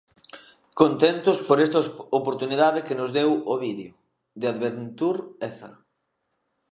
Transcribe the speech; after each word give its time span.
Contentos 0.81 1.37
por 1.47 1.57
esta 1.65 1.79
oportunidade 2.19 2.85
que 2.87 2.97
nos 2.99 3.13
deu 3.17 3.29
Ovidio, 3.53 3.91
de 4.39 4.45
AdventurÉzaro. 4.53 5.77